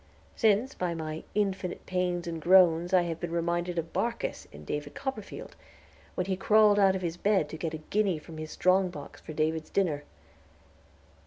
Since, 0.35 0.73
by 0.73 0.95
my 0.95 1.23
"infinite 1.35 1.85
pains 1.85 2.25
and 2.25 2.41
groans," 2.41 2.91
I 2.91 3.03
have 3.03 3.19
been 3.19 3.29
reminded 3.29 3.77
of 3.77 3.93
Barkis, 3.93 4.47
in 4.51 4.65
"David 4.65 4.95
Copperfield," 4.95 5.55
when 6.15 6.25
he 6.25 6.35
crawled 6.35 6.79
out 6.79 6.95
of 6.95 7.03
his 7.03 7.17
bed 7.17 7.47
to 7.49 7.55
get 7.57 7.75
a 7.75 7.85
guinea 7.91 8.17
from 8.17 8.39
his 8.39 8.49
strong 8.49 8.89
box 8.89 9.21
for 9.21 9.33
David's 9.33 9.69
dinner. 9.69 10.03